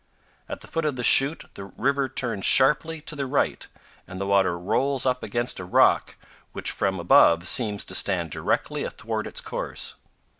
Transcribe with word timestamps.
At 0.49 0.61
the 0.61 0.67
foot 0.67 0.85
of 0.85 0.95
the 0.95 1.03
chute 1.03 1.43
the 1.53 1.65
river 1.65 2.09
turns 2.09 2.43
sharply 2.43 3.01
to 3.01 3.15
the 3.15 3.27
right 3.27 3.67
and 4.07 4.19
the 4.19 4.25
water 4.25 4.57
rolls 4.57 5.05
up 5.05 5.21
against 5.21 5.59
a 5.59 5.63
rock 5.63 6.15
which 6.53 6.71
from 6.71 6.99
above 6.99 7.47
seems 7.47 7.83
to 7.83 7.93
stand 7.93 8.31
directly 8.31 8.83
athwart 8.83 9.27
its 9.27 9.41
course. 9.41 9.93